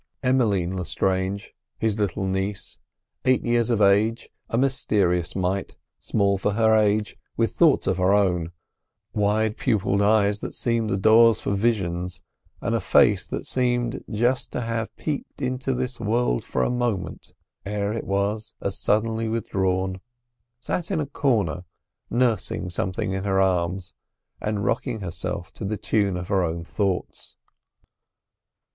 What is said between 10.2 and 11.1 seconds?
that seemed the